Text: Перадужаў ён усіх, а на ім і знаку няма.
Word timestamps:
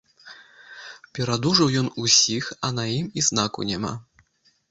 Перадужаў 1.17 1.69
ён 1.81 1.91
усіх, 2.03 2.49
а 2.69 2.71
на 2.77 2.85
ім 2.99 3.07
і 3.23 3.25
знаку 3.29 3.59
няма. 3.73 3.93